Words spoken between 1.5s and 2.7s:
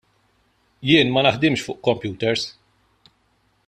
fuq computers.